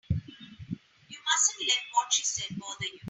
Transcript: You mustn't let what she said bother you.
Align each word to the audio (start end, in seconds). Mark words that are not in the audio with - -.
You 0.09 1.19
mustn't 1.25 1.67
let 1.67 1.81
what 1.93 2.11
she 2.11 2.23
said 2.23 2.57
bother 2.59 2.85
you. 2.85 2.99